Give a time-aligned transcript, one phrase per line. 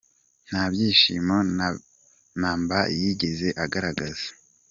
[0.47, 1.35] Nta byishimo
[2.41, 4.27] na mba yigeze agaragaza.